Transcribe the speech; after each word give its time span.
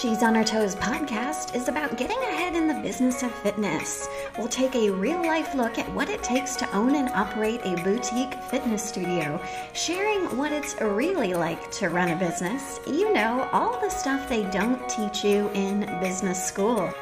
She's 0.00 0.22
on 0.22 0.36
Her 0.36 0.44
Toes 0.44 0.76
podcast 0.76 1.56
is 1.56 1.66
about 1.66 1.96
getting 1.96 2.18
ahead 2.18 2.54
in 2.54 2.68
the 2.68 2.80
business 2.82 3.24
of 3.24 3.32
fitness. 3.32 4.08
We'll 4.38 4.46
take 4.46 4.76
a 4.76 4.90
real 4.90 5.20
life 5.26 5.56
look 5.56 5.76
at 5.76 5.92
what 5.92 6.08
it 6.08 6.22
takes 6.22 6.54
to 6.56 6.76
own 6.76 6.94
and 6.94 7.08
operate 7.08 7.60
a 7.64 7.82
boutique 7.82 8.34
fitness 8.44 8.84
studio, 8.84 9.40
sharing 9.72 10.36
what 10.36 10.52
it's 10.52 10.80
really 10.80 11.34
like 11.34 11.72
to 11.72 11.88
run 11.88 12.10
a 12.10 12.16
business. 12.16 12.78
You 12.86 13.12
know, 13.12 13.48
all 13.50 13.80
the 13.80 13.88
stuff 13.88 14.28
they 14.28 14.44
don't 14.50 14.88
teach 14.88 15.24
you 15.24 15.50
in 15.54 15.80
business 16.00 16.46
school. 16.46 16.94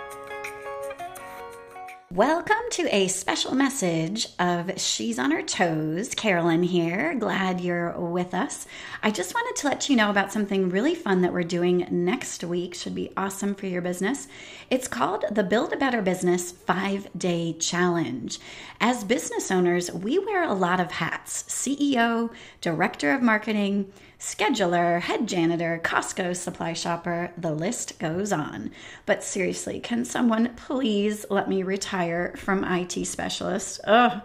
Welcome 2.12 2.54
to 2.70 2.94
a 2.94 3.08
special 3.08 3.56
message 3.56 4.28
of 4.38 4.80
She's 4.80 5.18
on 5.18 5.32
Her 5.32 5.42
Toes. 5.42 6.14
Carolyn 6.14 6.62
here. 6.62 7.16
Glad 7.16 7.60
you're 7.60 7.98
with 7.98 8.32
us. 8.32 8.64
I 9.02 9.10
just 9.10 9.34
wanted 9.34 9.60
to 9.60 9.66
let 9.66 9.88
you 9.88 9.96
know 9.96 10.08
about 10.08 10.32
something 10.32 10.68
really 10.68 10.94
fun 10.94 11.22
that 11.22 11.32
we're 11.32 11.42
doing 11.42 11.84
next 11.90 12.44
week. 12.44 12.76
Should 12.76 12.94
be 12.94 13.12
awesome 13.16 13.56
for 13.56 13.66
your 13.66 13.82
business. 13.82 14.28
It's 14.70 14.86
called 14.86 15.24
the 15.32 15.42
Build 15.42 15.72
a 15.72 15.76
Better 15.76 16.00
Business 16.00 16.52
5-Day 16.52 17.54
Challenge. 17.54 18.38
As 18.80 19.02
business 19.02 19.50
owners, 19.50 19.90
we 19.90 20.20
wear 20.20 20.44
a 20.44 20.54
lot 20.54 20.78
of 20.78 20.92
hats. 20.92 21.42
CEO, 21.48 22.30
Director 22.60 23.10
of 23.14 23.20
Marketing, 23.20 23.92
scheduler, 24.18 25.00
head 25.00 25.28
janitor, 25.28 25.80
Costco 25.82 26.34
supply 26.34 26.72
shopper, 26.72 27.32
the 27.36 27.52
list 27.52 27.98
goes 27.98 28.32
on. 28.32 28.70
But 29.04 29.22
seriously, 29.22 29.80
can 29.80 30.04
someone 30.04 30.54
please 30.56 31.26
let 31.30 31.48
me 31.48 31.62
retire 31.62 32.34
from 32.36 32.64
IT 32.64 33.06
specialist? 33.06 33.80
Ugh. 33.84 34.22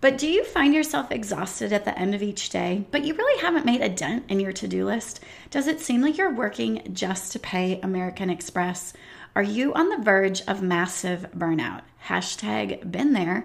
But 0.00 0.16
do 0.16 0.28
you 0.28 0.44
find 0.44 0.74
yourself 0.74 1.10
exhausted 1.10 1.72
at 1.72 1.84
the 1.84 1.98
end 1.98 2.14
of 2.14 2.22
each 2.22 2.50
day, 2.50 2.86
but 2.92 3.04
you 3.04 3.14
really 3.14 3.42
haven't 3.42 3.66
made 3.66 3.80
a 3.80 3.88
dent 3.88 4.24
in 4.28 4.38
your 4.38 4.52
to 4.52 4.68
do 4.68 4.86
list? 4.86 5.20
Does 5.50 5.66
it 5.66 5.80
seem 5.80 6.02
like 6.02 6.16
you're 6.16 6.32
working 6.32 6.88
just 6.92 7.32
to 7.32 7.40
pay 7.40 7.80
American 7.80 8.30
Express? 8.30 8.92
Are 9.34 9.42
you 9.42 9.74
on 9.74 9.88
the 9.88 10.02
verge 10.02 10.40
of 10.42 10.62
massive 10.62 11.26
burnout? 11.36 11.82
Hashtag 12.06 12.90
been 12.90 13.12
there 13.12 13.44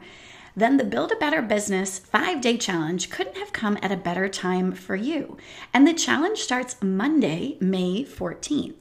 then 0.55 0.77
the 0.77 0.83
Build 0.83 1.11
a 1.11 1.15
Better 1.15 1.41
Business 1.41 1.99
five 1.99 2.41
day 2.41 2.57
challenge 2.57 3.09
couldn't 3.09 3.37
have 3.37 3.53
come 3.53 3.77
at 3.81 3.91
a 3.91 3.97
better 3.97 4.29
time 4.29 4.71
for 4.71 4.95
you. 4.95 5.37
And 5.73 5.87
the 5.87 5.93
challenge 5.93 6.39
starts 6.39 6.81
Monday, 6.81 7.57
May 7.59 8.03
14th. 8.03 8.75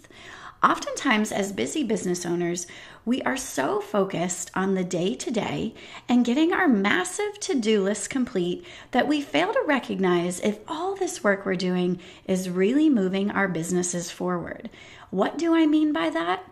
Oftentimes, 0.62 1.32
as 1.32 1.50
busy 1.50 1.82
business 1.82 2.24
owners, 2.24 2.68
we 3.04 3.20
are 3.22 3.36
so 3.36 3.80
focused 3.80 4.50
on 4.54 4.74
the 4.74 4.84
day 4.84 5.16
to 5.16 5.30
day 5.30 5.74
and 6.08 6.24
getting 6.24 6.52
our 6.52 6.68
massive 6.68 7.40
to 7.40 7.58
do 7.58 7.82
list 7.82 8.10
complete 8.10 8.64
that 8.92 9.08
we 9.08 9.20
fail 9.20 9.52
to 9.52 9.64
recognize 9.66 10.38
if 10.38 10.60
all 10.68 10.94
this 10.94 11.24
work 11.24 11.44
we're 11.44 11.56
doing 11.56 11.98
is 12.26 12.48
really 12.48 12.88
moving 12.88 13.28
our 13.28 13.48
businesses 13.48 14.12
forward. 14.12 14.70
What 15.10 15.36
do 15.36 15.52
I 15.52 15.66
mean 15.66 15.92
by 15.92 16.10
that? 16.10 16.44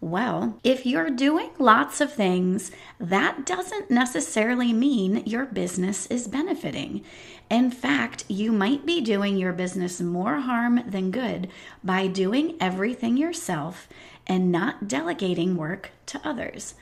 Well, 0.00 0.58
if 0.62 0.84
you're 0.84 1.10
doing 1.10 1.50
lots 1.58 2.00
of 2.00 2.12
things, 2.12 2.70
that 3.00 3.46
doesn't 3.46 3.90
necessarily 3.90 4.72
mean 4.72 5.22
your 5.24 5.46
business 5.46 6.06
is 6.06 6.28
benefiting. 6.28 7.02
In 7.48 7.70
fact, 7.70 8.24
you 8.28 8.52
might 8.52 8.84
be 8.84 9.00
doing 9.00 9.36
your 9.36 9.52
business 9.52 10.00
more 10.00 10.40
harm 10.40 10.82
than 10.86 11.10
good 11.10 11.48
by 11.82 12.06
doing 12.06 12.56
everything 12.60 13.16
yourself 13.16 13.88
and 14.26 14.52
not 14.52 14.88
delegating 14.88 15.56
work 15.56 15.90
to 16.06 16.20
others. 16.22 16.74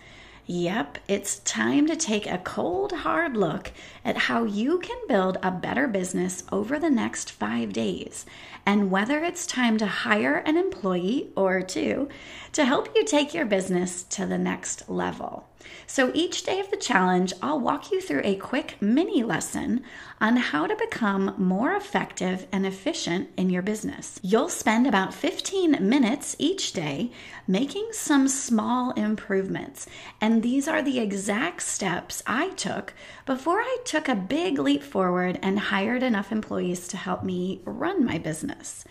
Yep, 0.47 0.99
it's 1.07 1.39
time 1.41 1.87
to 1.87 1.95
take 1.95 2.27
a 2.27 2.39
cold, 2.39 2.91
hard 2.91 3.37
look 3.37 3.71
at 4.05 4.17
how 4.17 4.43
you 4.43 4.81
can 4.81 4.99
build 5.07 5.39
a 5.41 5.53
better 5.53 5.87
business 5.87 6.43
over 6.51 6.81
the 6.81 6.91
next 6.91 7.31
five 7.31 7.73
days 7.73 8.27
and 8.67 8.91
whether 8.91 9.23
it's 9.23 9.47
time 9.47 9.79
to 9.79 9.87
hire 9.87 10.39
an 10.39 10.57
employee 10.57 11.31
or 11.37 11.63
two 11.63 12.09
to 12.53 12.65
help 12.65 12.89
you 12.97 13.05
take 13.05 13.33
your 13.33 13.47
business 13.47 14.03
to 14.03 14.27
the 14.27 14.39
next 14.39 14.91
level. 14.91 15.47
So 15.87 16.11
each 16.15 16.45
day 16.45 16.61
of 16.61 16.71
the 16.71 16.77
challenge, 16.77 17.33
I'll 17.43 17.61
walk 17.61 17.91
you 17.91 18.01
through 18.01 18.23
a 18.25 18.37
quick 18.37 18.77
mini 18.81 19.23
lesson 19.23 19.83
on 20.21 20.37
how 20.37 20.67
to 20.67 20.77
become 20.77 21.35
more 21.37 21.75
effective 21.75 22.47
and 22.53 22.65
efficient 22.65 23.29
in 23.37 23.51
your 23.51 23.63
business. 23.63 24.19
You'll 24.23 24.49
spend 24.49 24.87
about 24.87 25.13
15 25.13 25.79
minutes 25.81 26.37
each 26.39 26.73
day 26.73 27.11
making 27.47 27.89
some 27.93 28.29
small 28.29 28.93
improvements. 28.93 29.87
And 30.21 30.43
these 30.43 30.69
are 30.69 30.83
the 30.83 31.01
exact 31.01 31.63
steps 31.63 32.23
I 32.27 32.51
took 32.51 32.95
before 33.27 33.61
I 33.61 33.79
took 33.85 34.09
a 34.09 34.15
big 34.15 34.59
leap 34.59 34.83
forward 34.83 35.39
and 35.43 35.59
hired 35.59 36.03
enough 36.03 36.33
employees 36.33 36.89
to 36.89 36.97
help 36.97 37.25
me 37.25 37.61
run 37.65 38.05
my 38.05 38.19
business. 38.19 38.85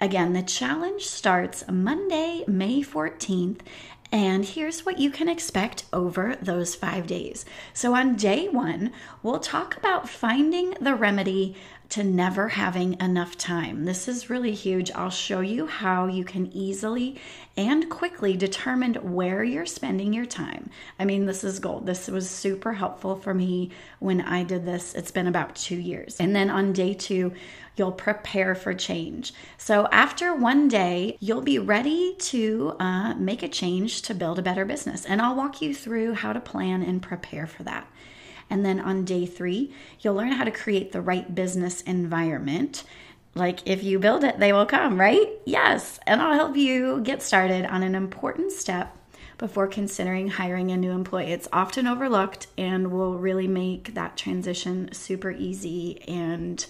Again, 0.00 0.32
the 0.32 0.42
challenge 0.42 1.06
starts 1.06 1.64
Monday, 1.68 2.44
May 2.46 2.82
14th, 2.82 3.62
and 4.10 4.44
here's 4.44 4.86
what 4.86 4.98
you 4.98 5.10
can 5.10 5.28
expect 5.28 5.84
over 5.92 6.36
those 6.40 6.74
five 6.74 7.06
days. 7.06 7.44
So, 7.74 7.94
on 7.94 8.16
day 8.16 8.48
one, 8.48 8.92
we'll 9.22 9.40
talk 9.40 9.76
about 9.76 10.08
finding 10.08 10.70
the 10.80 10.94
remedy 10.94 11.56
to 11.90 12.04
never 12.04 12.48
having 12.48 13.00
enough 13.00 13.36
time. 13.38 13.84
This 13.84 14.08
is 14.08 14.28
really 14.28 14.52
huge. 14.52 14.90
I'll 14.92 15.08
show 15.08 15.40
you 15.40 15.66
how 15.66 16.06
you 16.06 16.22
can 16.22 16.52
easily 16.52 17.18
and 17.56 17.88
quickly 17.88 18.36
determine 18.36 18.94
where 19.14 19.42
you're 19.42 19.66
spending 19.66 20.12
your 20.12 20.26
time. 20.26 20.70
I 20.98 21.06
mean, 21.06 21.24
this 21.24 21.42
is 21.42 21.58
gold. 21.58 21.86
This 21.86 22.08
was 22.08 22.28
super 22.28 22.74
helpful 22.74 23.16
for 23.16 23.32
me 23.32 23.70
when 24.00 24.20
I 24.20 24.44
did 24.44 24.66
this. 24.66 24.94
It's 24.94 25.10
been 25.10 25.26
about 25.26 25.56
two 25.56 25.76
years. 25.76 26.20
And 26.20 26.36
then 26.36 26.50
on 26.50 26.74
day 26.74 26.92
two, 26.92 27.32
you'll 27.76 27.92
prepare 27.92 28.54
for 28.54 28.74
change. 28.74 29.32
So, 29.56 29.88
after 29.90 30.34
one 30.34 30.68
day, 30.68 31.16
you'll 31.20 31.40
be 31.40 31.58
ready 31.58 32.16
to 32.18 32.76
uh, 32.78 33.14
make 33.14 33.42
a 33.42 33.48
change 33.48 34.02
to 34.02 34.14
build 34.14 34.38
a 34.38 34.42
better 34.42 34.64
business. 34.64 35.04
And 35.04 35.22
I'll 35.22 35.36
walk 35.36 35.62
you 35.62 35.74
through 35.74 36.14
how 36.14 36.32
to 36.32 36.40
plan 36.40 36.82
and 36.82 37.00
prepare 37.00 37.46
for 37.46 37.62
that. 37.62 37.86
And 38.50 38.64
then 38.64 38.80
on 38.80 39.04
day 39.04 39.26
three, 39.26 39.72
you'll 40.00 40.14
learn 40.14 40.32
how 40.32 40.44
to 40.44 40.50
create 40.50 40.92
the 40.92 41.00
right 41.00 41.34
business 41.34 41.80
environment. 41.82 42.84
Like 43.34 43.60
if 43.66 43.82
you 43.82 43.98
build 43.98 44.24
it, 44.24 44.38
they 44.38 44.52
will 44.52 44.66
come, 44.66 44.98
right? 44.98 45.28
Yes. 45.44 46.00
And 46.06 46.20
I'll 46.20 46.34
help 46.34 46.56
you 46.56 47.00
get 47.02 47.22
started 47.22 47.64
on 47.66 47.82
an 47.82 47.94
important 47.94 48.52
step 48.52 48.96
before 49.38 49.68
considering 49.68 50.28
hiring 50.28 50.72
a 50.72 50.76
new 50.76 50.90
employee. 50.90 51.32
It's 51.32 51.48
often 51.52 51.86
overlooked 51.86 52.48
and 52.58 52.90
will 52.90 53.18
really 53.18 53.46
make 53.46 53.94
that 53.94 54.16
transition 54.16 54.92
super 54.92 55.30
easy 55.30 56.02
and 56.08 56.64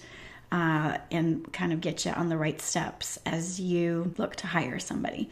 uh, 0.51 0.97
and 1.11 1.51
kind 1.53 1.71
of 1.71 1.79
get 1.79 2.05
you 2.05 2.11
on 2.11 2.29
the 2.29 2.37
right 2.37 2.59
steps 2.59 3.19
as 3.25 3.59
you 3.59 4.13
look 4.17 4.35
to 4.37 4.47
hire 4.47 4.79
somebody. 4.79 5.29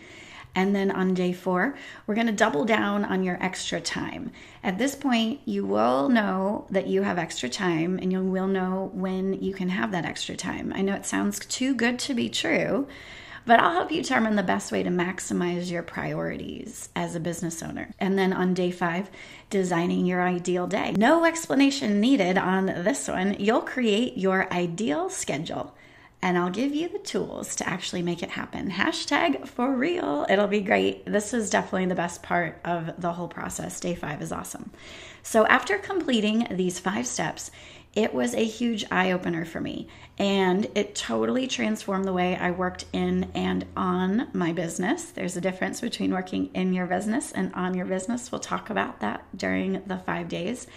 And 0.57 0.75
then 0.75 0.90
on 0.90 1.13
day 1.13 1.34
four, 1.34 1.75
we're 2.07 2.16
going 2.16 2.25
to 2.25 2.34
double 2.34 2.66
down 2.66 3.06
on 3.06 3.23
your 3.23 3.38
extra 3.40 3.79
time. 3.79 4.31
At 4.63 4.79
this 4.79 4.95
point, 4.95 5.40
you 5.45 5.63
will 5.68 6.09
know 6.09 6.66
that 6.72 6.88
you 6.88 7.03
have 7.03 7.19
extra 7.19 7.47
time 7.47 8.00
and 8.00 8.12
you 8.12 8.23
will 8.23 8.47
know 8.47 8.90
when 8.95 9.34
you 9.34 9.53
can 9.53 9.69
have 9.69 9.91
that 9.91 10.03
extra 10.03 10.35
time. 10.35 10.73
I 10.73 10.81
know 10.81 10.95
it 10.95 11.06
sounds 11.06 11.38
too 11.45 11.75
good 11.75 12.00
to 12.00 12.16
be 12.16 12.28
true, 12.28 12.88
but 13.45 13.59
I'll 13.59 13.73
help 13.73 13.91
you 13.91 14.01
determine 14.01 14.35
the 14.35 14.41
best 14.41 14.72
way 14.72 14.81
to 14.81 14.90
maximize 14.90 15.69
your 15.69 15.84
priorities 15.84 16.89
as 16.95 17.13
a 17.13 17.19
business 17.19 17.62
owner. 17.62 17.91
And 18.00 18.18
then 18.18 18.34
on 18.34 18.56
day 18.56 18.72
five, 18.72 19.12
designing 19.51 20.07
your 20.07 20.24
ideal 20.24 20.66
day. 20.66 20.94
No 20.97 21.24
explanation 21.24 22.01
needed 22.01 22.35
on 22.35 22.66
this 22.66 23.07
one. 23.07 23.35
You'll 23.38 23.62
create 23.62 24.18
your 24.18 24.51
ideal 24.51 25.12
schedule 25.12 25.75
and 26.22 26.38
I'll 26.38 26.50
give 26.50 26.73
you 26.73 26.89
the 26.89 27.00
tools 27.00 27.55
to 27.57 27.69
actually 27.69 28.01
make 28.01 28.23
it 28.23 28.31
happen. 28.31 28.72
Hashtag 28.72 29.47
for 29.47 29.72
real. 29.75 30.25
It'll 30.29 30.47
be 30.47 30.61
great. 30.61 31.05
This 31.05 31.33
is 31.33 31.50
definitely 31.50 31.85
the 31.85 31.95
best 31.95 32.23
part 32.23 32.59
of 32.66 33.00
the 33.00 33.13
whole 33.13 33.28
process. 33.28 33.79
Day 33.79 33.95
five 33.95 34.22
is 34.22 34.31
awesome. 34.31 34.72
So, 35.22 35.45
after 35.45 35.77
completing 35.77 36.47
these 36.51 36.79
five 36.79 37.06
steps, 37.06 37.51
it 37.94 38.13
was 38.13 38.35
a 38.35 38.44
huge 38.44 38.85
eye 38.91 39.12
opener 39.12 39.44
for 39.44 39.59
me. 39.59 39.88
And 40.19 40.68
it 40.75 40.95
totally 40.95 41.47
transformed 41.47 42.06
the 42.06 42.13
way 42.13 42.36
I 42.36 42.51
worked 42.51 42.86
in 42.94 43.31
and 43.33 43.65
on 43.75 44.27
my 44.33 44.53
business. 44.53 45.06
There's 45.06 45.36
a 45.36 45.42
difference 45.42 45.81
between 45.81 46.12
working 46.12 46.51
in 46.53 46.74
your 46.74 46.86
business 46.86 47.31
and 47.31 47.53
on 47.56 47.74
your 47.74 47.86
business. 47.86 48.31
We'll 48.31 48.39
talk 48.39 48.69
about 48.69 49.00
that 49.00 49.25
during 49.36 49.81
the 49.86 49.97
five 49.97 50.30
days. 50.30 50.68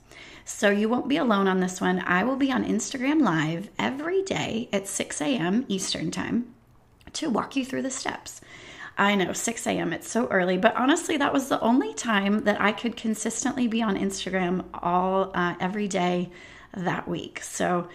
So 0.45 0.71
you 0.71 0.89
won't 0.89 1.09
be 1.09 1.17
alone 1.17 1.47
on 1.47 1.61
this 1.61 1.81
one. 1.81 2.01
I 2.01 2.25
will 2.25 2.37
be 2.37 2.51
on 2.51 2.65
Instagram 2.65 3.23
Live 3.23 3.71
every 3.79 4.23
day 4.23 4.69
at 4.73 4.89
6 4.89 5.21
a.m. 5.21 5.65
Eastern 5.69 6.11
Time 6.11 6.53
to 7.13 7.31
walk 7.31 7.57
you 7.57 7.65
through 7.65 7.83
the 7.83 7.91
steps. 7.91 8.41
I 8.99 9.15
know, 9.15 9.33
6 9.33 9.67
a.m., 9.67 9.93
it's 9.93 10.11
so 10.11 10.27
early, 10.27 10.59
but 10.59 10.77
honestly, 10.77 11.17
that 11.17 11.33
was 11.33 11.49
the 11.49 11.61
only 11.61 11.95
time 11.95 12.45
that 12.45 12.61
I 12.61 12.73
could 12.73 12.97
consistently 12.97 13.67
be 13.67 13.83
on 13.83 13.97
Instagram 13.97 14.65
all 14.75 15.31
uh, 15.35 15.55
every 15.61 15.89
day 15.89 16.31
that 16.77 17.09
week. 17.09 17.43
So 17.43 17.89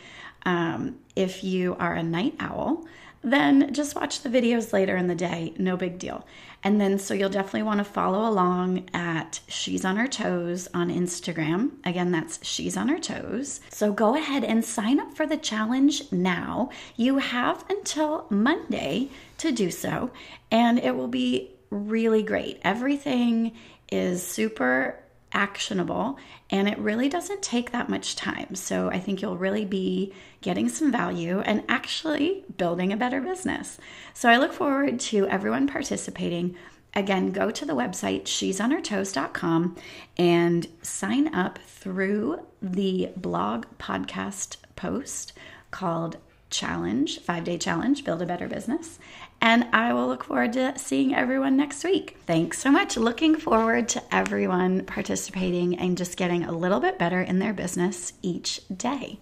um, 0.46 0.98
if 1.16 1.44
you 1.44 1.76
are 1.80 1.94
a 1.94 2.04
night 2.04 2.36
owl, 2.40 2.86
then 3.32 3.74
just 3.74 3.96
watch 3.96 4.22
the 4.22 4.30
videos 4.30 4.74
later 4.74 4.96
in 4.98 5.08
the 5.08 5.16
day, 5.16 5.54
no 5.58 5.78
big 5.78 6.00
deal. 6.00 6.26
And 6.64 6.82
then, 6.82 7.00
so 7.00 7.14
you'll 7.14 7.30
definitely 7.30 7.64
want 7.64 7.80
to 7.80 7.84
follow 7.84 8.28
along 8.28 8.90
at 8.94 9.40
She's 9.48 9.86
on 9.86 9.96
Her 9.96 10.08
Toes 10.08 10.68
on 10.74 10.90
Instagram. 10.90 11.72
Again, 11.86 12.12
that's 12.12 12.46
She's 12.46 12.76
on 12.76 12.90
Her 12.90 13.00
Toes. 13.00 13.60
So 13.70 13.94
go 13.94 14.16
ahead 14.16 14.44
and 14.44 14.66
sign 14.66 15.00
up 15.00 15.16
for 15.16 15.26
the 15.26 15.38
challenge 15.38 16.12
now. 16.12 16.70
You 16.96 17.20
have 17.20 17.64
until 17.70 18.26
Monday 18.30 19.10
to 19.38 19.52
do 19.52 19.70
so, 19.72 20.12
and 20.52 20.80
it 20.80 20.96
will 20.96 21.08
be 21.08 21.52
really 21.70 22.24
great. 22.24 22.60
Everything 22.64 23.54
is 23.92 24.24
super 24.24 25.00
actionable 25.34 26.18
and 26.50 26.68
it 26.68 26.78
really 26.78 27.10
doesn't 27.10 27.42
take 27.42 27.72
that 27.72 27.90
much 27.90 28.16
time. 28.16 28.56
So 28.56 28.90
I 28.90 29.00
think 29.00 29.22
you'll 29.22 29.38
really 29.38 29.66
be 29.66 30.14
getting 30.42 30.70
some 30.70 30.92
value 30.92 31.40
and 31.42 31.64
actually 31.68 32.46
building 32.58 32.94
a 32.94 32.98
better 32.98 33.22
business. 33.22 33.78
So 34.14 34.30
I 34.30 34.38
look 34.38 34.54
forward 34.54 35.00
to 35.02 35.28
everyone 35.28 35.68
participating. 35.68 36.56
Again, 36.94 37.32
go 37.32 37.52
to 37.52 37.66
the 37.66 37.74
website 37.74 38.28
she'sonhertoes.com 38.28 39.76
and 40.18 40.68
sign 40.82 41.34
up 41.34 41.60
through 41.68 42.46
the 42.62 43.10
blog 43.16 43.66
podcast 43.78 44.58
post 44.76 45.34
called 45.72 46.18
Challenge, 46.50 47.20
five 47.20 47.44
day 47.44 47.58
challenge, 47.58 48.06
build 48.06 48.22
a 48.22 48.26
better 48.26 48.48
business. 48.48 49.00
And 49.42 49.68
I 49.74 49.94
will 49.94 50.08
look 50.08 50.24
forward 50.24 50.54
to 50.54 50.78
seeing 50.78 51.14
everyone 51.14 51.58
next 51.58 51.84
week. 51.84 52.18
Thanks 52.26 52.60
so 52.60 52.72
much. 52.72 52.98
Looking 52.98 53.36
forward 53.36 53.88
to 53.90 54.04
everyone 54.14 54.86
participating 54.86 55.78
and 55.78 55.98
just 55.98 56.18
getting 56.18 56.44
a 56.44 56.52
little 56.52 56.80
bit 56.80 56.98
better 56.98 57.22
in 57.22 57.40
their 57.40 57.54
business 57.54 58.14
each 58.22 58.62
day. 58.76 59.20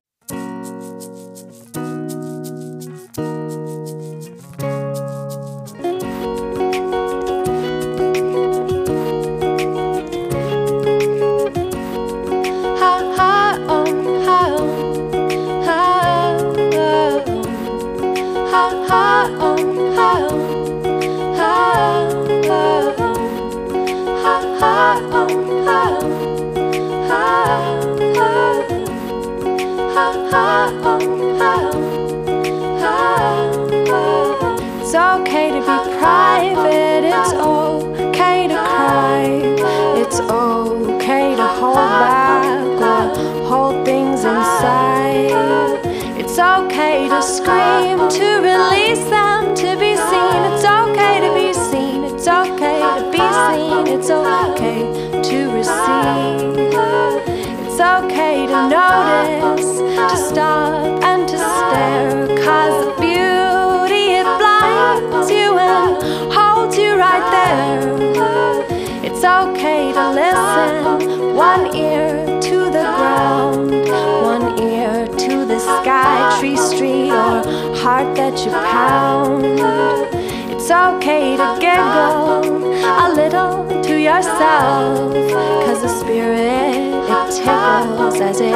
It's 34.82 34.96
okay 34.96 35.52
to 35.52 35.60
be 35.60 35.78
private, 36.00 37.04
it's 37.04 37.34
okay 37.34 38.48
to 38.48 38.56
cry, 38.56 39.24
it's 40.02 40.20
okay 40.20 41.36
to 41.36 41.48
hold 41.48 41.76
back 41.76 42.46
or 42.82 43.48
hold 43.48 43.86
things 43.86 44.24
inside. 44.24 45.80
It's 46.18 46.40
okay 46.40 47.08
to 47.08 47.22
scream, 47.22 48.10
to 48.10 48.26
release 48.42 48.75
okay 69.26 69.92
to 69.92 70.12
listen, 70.12 71.36
one 71.36 71.76
ear 71.76 72.26
to 72.42 72.58
the 72.66 72.86
ground, 72.98 73.72
one 74.24 74.60
ear 74.60 75.08
to 75.08 75.46
the 75.46 75.60
sky, 75.60 76.38
tree, 76.40 76.56
street, 76.56 77.12
or 77.12 77.44
heart 77.76 78.16
that 78.16 78.38
you 78.46 78.52
pound. 78.52 79.44
It's 80.52 80.72
okay 80.72 81.36
to 81.38 81.58
giggle 81.60 82.46
a 83.06 83.12
little 83.14 83.84
to 83.84 83.96
yourself, 84.00 85.14
cause 85.66 85.82
the 85.82 85.90
spirit 85.90 86.86
it 87.08 87.32
tickles 87.32 88.20
as 88.22 88.40
it 88.40 88.55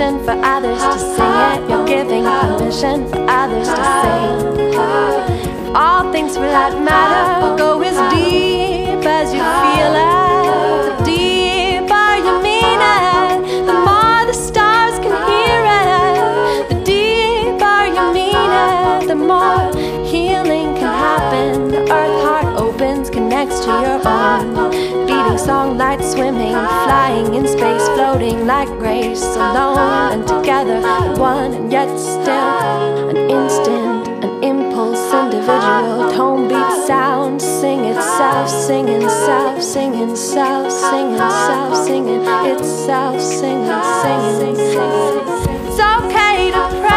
permission 0.00 0.24
for 0.24 0.44
others 0.44 0.82
to 0.82 0.98
sing 0.98 1.36
it. 1.52 1.70
You're 1.70 1.86
giving 1.86 2.24
permission 2.24 3.06
for 3.08 3.20
others 3.28 3.68
to 3.68 3.84
sing. 4.00 5.76
All 5.76 6.10
things 6.10 6.36
for 6.36 6.40
matter 6.40 7.56
go 7.56 7.82
as 7.82 7.96
deep 8.12 9.04
as 9.04 9.32
you 9.34 9.40
feel 9.40 9.94
it. 9.94 10.09
Floating 28.10 28.44
like 28.44 28.68
grace, 28.80 29.22
alone 29.22 30.12
and 30.12 30.26
together, 30.26 30.80
one 31.16 31.54
and 31.54 31.70
yet 31.70 31.88
still 31.96 33.08
an 33.08 33.16
instant, 33.16 34.24
an 34.24 34.42
impulse, 34.42 35.14
individual, 35.14 36.10
tone, 36.10 36.48
beat, 36.48 36.86
sound, 36.88 37.40
sing 37.40 37.84
itself, 37.84 38.48
singing 38.48 39.08
self, 39.08 39.62
singing 39.62 40.16
self, 40.16 40.72
singing 40.72 41.18
self, 41.18 41.86
singing 41.86 42.22
itself, 42.50 43.20
singing, 43.20 43.82
singing. 44.02 44.58
It's 45.68 45.78
okay 45.78 46.50
to 46.50 46.62
pray, 46.82 46.89